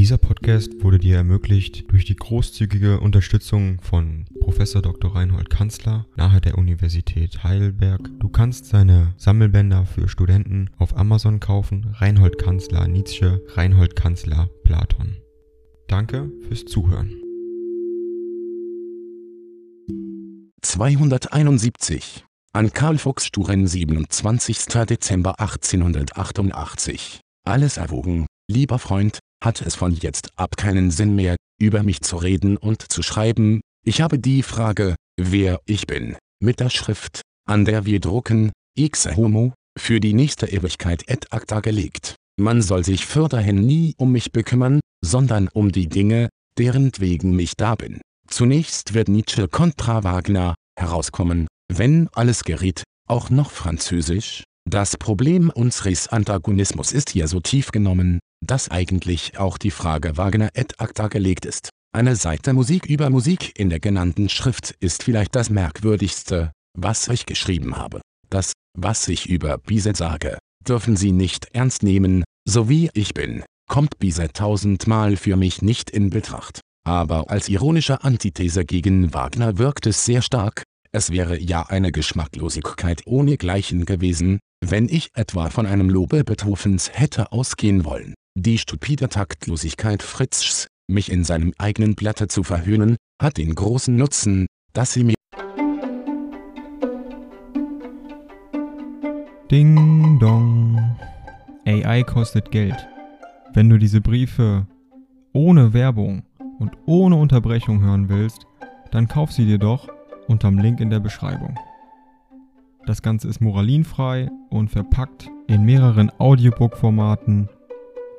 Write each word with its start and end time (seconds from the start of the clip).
Dieser 0.00 0.16
Podcast 0.16 0.82
wurde 0.82 0.98
dir 0.98 1.16
ermöglicht 1.16 1.92
durch 1.92 2.06
die 2.06 2.16
großzügige 2.16 3.00
Unterstützung 3.00 3.82
von 3.82 4.24
Professor 4.40 4.80
Dr. 4.80 5.14
Reinhold 5.14 5.50
Kanzler 5.50 6.06
nahe 6.16 6.40
der 6.40 6.56
Universität 6.56 7.44
Heidelberg. 7.44 8.08
Du 8.18 8.30
kannst 8.30 8.64
seine 8.64 9.12
Sammelbänder 9.18 9.84
für 9.84 10.08
Studenten 10.08 10.70
auf 10.78 10.96
Amazon 10.96 11.38
kaufen. 11.38 11.94
Reinhold 11.98 12.38
Kanzler 12.38 12.88
Nietzsche, 12.88 13.44
Reinhold 13.48 13.94
Kanzler 13.94 14.48
Platon. 14.64 15.18
Danke 15.86 16.32
fürs 16.48 16.64
Zuhören. 16.64 17.12
271 20.62 22.24
an 22.54 22.72
Karl 22.72 22.96
Fuchs 22.96 23.26
Sturen 23.26 23.66
27. 23.66 24.64
Dezember 24.88 25.38
1888. 25.38 27.20
Alles 27.44 27.76
erwogen, 27.76 28.26
lieber 28.48 28.78
Freund, 28.78 29.18
hat 29.42 29.62
es 29.62 29.74
von 29.74 29.92
jetzt 29.92 30.30
ab 30.36 30.56
keinen 30.56 30.90
Sinn 30.90 31.14
mehr, 31.14 31.36
über 31.60 31.82
mich 31.82 32.00
zu 32.02 32.16
reden 32.16 32.56
und 32.56 32.90
zu 32.90 33.02
schreiben, 33.02 33.60
ich 33.84 34.00
habe 34.00 34.18
die 34.18 34.42
Frage, 34.42 34.96
wer 35.16 35.60
ich 35.64 35.86
bin, 35.86 36.16
mit 36.42 36.60
der 36.60 36.70
Schrift, 36.70 37.22
an 37.46 37.64
der 37.64 37.86
wir 37.86 38.00
drucken, 38.00 38.52
ex 38.78 39.08
homo, 39.16 39.54
für 39.78 40.00
die 40.00 40.14
nächste 40.14 40.46
Ewigkeit 40.46 41.08
et 41.08 41.32
acta 41.32 41.60
gelegt. 41.60 42.16
Man 42.38 42.62
soll 42.62 42.84
sich 42.84 43.06
fürderhin 43.06 43.60
nie 43.60 43.94
um 43.98 44.12
mich 44.12 44.32
bekümmern, 44.32 44.80
sondern 45.04 45.48
um 45.48 45.72
die 45.72 45.88
Dinge, 45.88 46.28
deren 46.58 46.90
wegen 46.98 47.38
ich 47.38 47.54
da 47.56 47.74
bin. 47.74 48.00
Zunächst 48.28 48.94
wird 48.94 49.08
Nietzsche 49.08 49.48
kontra 49.48 50.04
Wagner 50.04 50.54
herauskommen, 50.78 51.46
wenn 51.68 52.08
alles 52.12 52.44
gerät, 52.44 52.82
auch 53.08 53.30
noch 53.30 53.50
französisch. 53.50 54.44
Das 54.68 54.96
Problem 54.96 55.50
unseres 55.50 56.08
Antagonismus 56.08 56.92
ist 56.92 57.10
hier 57.10 57.28
so 57.28 57.40
tief 57.40 57.72
genommen, 57.72 58.20
dass 58.44 58.70
eigentlich 58.70 59.38
auch 59.38 59.58
die 59.58 59.70
Frage 59.70 60.16
Wagner 60.16 60.50
et 60.54 60.80
acta 60.80 61.08
gelegt 61.08 61.44
ist. 61.44 61.70
Eine 61.92 62.14
Seite 62.14 62.52
Musik 62.52 62.86
über 62.86 63.10
Musik 63.10 63.58
in 63.58 63.68
der 63.68 63.80
genannten 63.80 64.28
Schrift 64.28 64.76
ist 64.78 65.02
vielleicht 65.02 65.34
das 65.34 65.50
merkwürdigste, 65.50 66.52
was 66.78 67.08
ich 67.08 67.26
geschrieben 67.26 67.76
habe. 67.76 68.00
Das, 68.28 68.52
was 68.78 69.08
ich 69.08 69.28
über 69.28 69.58
Bizet 69.58 69.96
sage, 69.96 70.38
dürfen 70.66 70.96
Sie 70.96 71.10
nicht 71.10 71.48
ernst 71.52 71.82
nehmen, 71.82 72.22
so 72.46 72.68
wie 72.68 72.90
ich 72.94 73.12
bin, 73.12 73.42
kommt 73.68 73.98
Bizet 73.98 74.34
tausendmal 74.34 75.16
für 75.16 75.36
mich 75.36 75.62
nicht 75.62 75.90
in 75.90 76.10
Betracht. 76.10 76.60
Aber 76.86 77.28
als 77.30 77.48
ironische 77.48 78.04
Antithese 78.04 78.64
gegen 78.64 79.12
Wagner 79.12 79.58
wirkt 79.58 79.86
es 79.86 80.04
sehr 80.04 80.22
stark, 80.22 80.62
es 80.92 81.10
wäre 81.10 81.38
ja 81.38 81.62
eine 81.62 81.92
Geschmacklosigkeit 81.92 83.06
ohnegleichen 83.06 83.84
gewesen, 83.84 84.38
wenn 84.60 84.88
ich 84.88 85.10
etwa 85.14 85.50
von 85.50 85.66
einem 85.66 85.88
Lobe 85.88 86.22
Beethovens 86.22 86.90
hätte 86.92 87.32
ausgehen 87.32 87.84
wollen. 87.84 88.14
Die 88.36 88.58
stupide 88.58 89.08
Taktlosigkeit 89.08 90.02
Fritzschs, 90.02 90.68
mich 90.86 91.10
in 91.10 91.24
seinem 91.24 91.54
eigenen 91.58 91.94
Blatte 91.94 92.28
zu 92.28 92.42
verhöhnen, 92.42 92.96
hat 93.20 93.38
den 93.38 93.54
großen 93.54 93.96
Nutzen, 93.96 94.46
dass 94.72 94.92
sie 94.92 95.04
mir 95.04 95.14
Ding 99.50 100.18
dong. 100.20 100.96
AI 101.66 102.04
kostet 102.04 102.52
Geld. 102.52 102.86
Wenn 103.52 103.68
du 103.68 103.78
diese 103.78 104.00
Briefe 104.00 104.66
ohne 105.32 105.72
Werbung 105.72 106.22
und 106.60 106.70
ohne 106.86 107.16
Unterbrechung 107.16 107.80
hören 107.80 108.08
willst, 108.08 108.46
dann 108.92 109.08
kauf 109.08 109.32
sie 109.32 109.46
dir 109.46 109.58
doch 109.58 109.88
unterm 110.28 110.58
Link 110.58 110.80
in 110.80 110.90
der 110.90 111.00
Beschreibung. 111.00 111.58
Das 112.90 113.02
Ganze 113.02 113.28
ist 113.28 113.40
moralinfrei 113.40 114.28
und 114.48 114.68
verpackt 114.68 115.30
in 115.46 115.64
mehreren 115.64 116.10
Audiobook-Formaten 116.18 117.48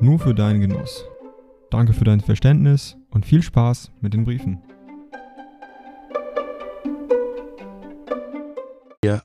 nur 0.00 0.18
für 0.18 0.34
deinen 0.34 0.60
Genuss. 0.60 1.04
Danke 1.70 1.92
für 1.92 2.02
dein 2.02 2.20
Verständnis 2.20 2.96
und 3.10 3.24
viel 3.24 3.44
Spaß 3.44 3.92
mit 4.00 4.12
den 4.12 4.24
Briefen. 4.24 4.60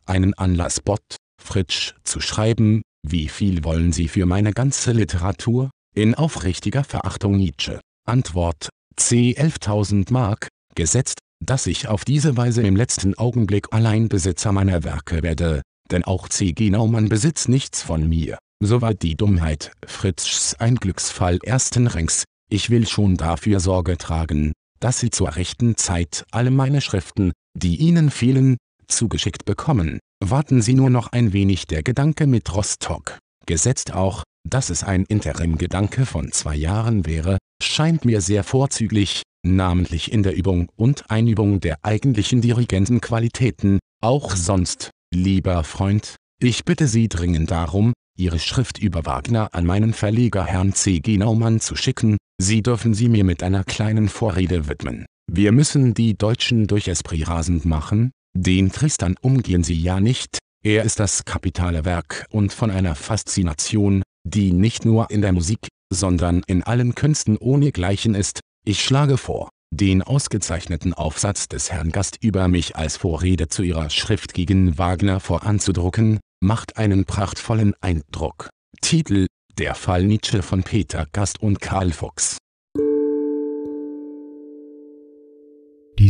einen 0.06 0.36
Anlassbot, 0.36 1.16
Fritsch, 1.42 1.96
zu 2.04 2.20
schreiben, 2.20 2.84
wie 3.02 3.28
viel 3.28 3.64
wollen 3.64 3.94
Sie 3.94 4.10
für 4.10 4.28
meine 4.28 4.54
ganze 4.54 4.92
Literatur? 4.92 5.72
In 5.96 6.14
aufrichtiger 6.14 6.84
Verachtung 6.84 7.38
Nietzsche. 7.38 7.80
Antwort, 8.06 8.70
C 8.96 9.34
11.000 9.36 10.14
Mark, 10.14 10.50
gesetzt, 10.76 11.18
dass 11.44 11.68
ich 11.68 11.88
auf 11.88 12.06
diese 12.06 12.38
Weise 12.38 12.62
im 12.62 12.76
letzten 12.76 13.18
Augenblick 13.18 13.68
Alleinbesitzer 13.72 14.52
meiner 14.52 14.84
Werke 14.84 15.24
werde, 15.24 15.62
denn 15.90 16.04
auch 16.04 16.30
C. 16.30 16.54
G. 16.54 16.70
Naumann 16.70 17.10
besitzt 17.10 17.50
nichts 17.50 17.82
von 17.82 18.08
mir. 18.08 18.38
So 18.64 18.82
war 18.82 18.94
die 18.94 19.16
Dummheit 19.16 19.72
Fritzschs 19.86 20.54
ein 20.56 20.76
Glücksfall 20.76 21.40
ersten 21.44 21.88
Rangs. 21.88 22.26
Ich 22.50 22.70
will 22.70 22.88
schon 22.88 23.18
dafür 23.18 23.60
Sorge 23.60 23.98
tragen, 23.98 24.54
dass 24.80 25.00
Sie 25.00 25.10
zur 25.10 25.36
rechten 25.36 25.78
Zeit 25.78 26.26
alle 26.32 26.52
meine 26.52 26.82
Schriften, 26.82 27.32
die 27.58 27.78
Ihnen 27.78 28.12
fehlen, 28.12 28.58
zugeschickt 28.88 29.46
bekommen. 29.46 30.00
Warten 30.24 30.62
Sie 30.62 30.76
nur 30.76 30.90
noch 30.92 31.12
ein 31.12 31.34
wenig 31.34 31.66
der 31.66 31.82
Gedanke 31.82 32.28
mit 32.28 32.54
Rostock. 32.54 33.18
Gesetzt 33.48 33.94
auch, 33.94 34.24
dass 34.48 34.70
es 34.70 34.84
ein 34.84 35.06
Interim-Gedanke 35.06 36.06
von 36.06 36.32
zwei 36.32 36.56
Jahren 36.56 37.06
wäre, 37.06 37.38
scheint 37.62 38.06
mir 38.06 38.22
sehr 38.22 38.44
vorzüglich, 38.44 39.24
namentlich 39.44 40.12
in 40.12 40.24
der 40.24 40.36
Übung 40.36 40.70
und 40.76 41.10
Einübung 41.10 41.60
der 41.60 41.78
eigentlichen 41.84 42.42
Dirigentenqualitäten, 42.42 43.80
auch 44.02 44.36
sonst, 44.36 44.92
lieber 45.14 45.64
Freund, 45.64 46.16
ich 46.42 46.66
bitte 46.66 46.88
Sie 46.88 47.08
dringend 47.08 47.52
darum, 47.52 47.94
Ihre 48.18 48.40
Schrift 48.40 48.78
über 48.78 49.06
Wagner 49.06 49.54
an 49.54 49.66
meinen 49.66 49.94
Verleger 49.94 50.46
Herrn 50.46 50.74
C. 50.74 51.00
G. 51.00 51.18
Naumann 51.18 51.60
zu 51.60 51.76
schicken, 51.76 52.18
Sie 52.40 52.62
dürfen 52.62 52.94
sie 52.94 53.10
mir 53.10 53.24
mit 53.24 53.44
einer 53.44 53.64
kleinen 53.64 54.10
Vorrede 54.10 54.68
widmen. 54.68 55.06
Wir 55.32 55.52
müssen 55.52 55.94
die 55.94 56.18
Deutschen 56.18 56.68
durch 56.68 56.88
Esprit 56.88 57.28
rasend 57.28 57.66
machen, 57.66 58.12
den 58.34 58.72
Tristan 58.72 59.16
umgehen 59.22 59.64
Sie 59.64 59.80
ja 59.80 60.00
nicht, 60.00 60.40
er 60.64 60.84
ist 60.84 61.00
das 61.00 61.26
kapitale 61.26 61.86
Werk 61.86 62.26
und 62.30 62.54
von 62.54 62.70
einer 62.70 62.96
Faszination, 62.96 64.04
die 64.24 64.54
nicht 64.54 64.86
nur 64.86 65.10
in 65.10 65.22
der 65.22 65.32
Musik, 65.32 65.68
sondern 65.92 66.44
in 66.48 66.64
allen 66.64 66.96
Künsten 66.96 67.38
ohnegleichen 67.38 68.16
ist, 68.16 68.40
ich 68.66 68.84
schlage 68.84 69.18
vor, 69.18 69.50
den 69.74 70.02
ausgezeichneten 70.02 70.94
Aufsatz 70.94 71.48
des 71.48 71.72
Herrn 71.72 71.92
Gast 71.92 72.18
über 72.22 72.48
mich 72.48 72.76
als 72.76 72.98
Vorrede 72.98 73.48
zu 73.48 73.64
ihrer 73.64 73.90
Schrift 73.90 74.34
gegen 74.34 74.78
Wagner 74.78 75.20
voranzudrucken, 75.20 76.20
macht 76.42 76.78
einen 76.78 77.06
prachtvollen 77.06 77.74
Eindruck. 77.82 78.50
Titel 78.82 79.28
Der 79.58 79.76
Fall 79.76 80.04
Nietzsche 80.04 80.42
von 80.42 80.64
Peter 80.64 81.08
Gast 81.12 81.42
und 81.42 81.62
Karl 81.62 81.92
Fuchs 81.92 82.38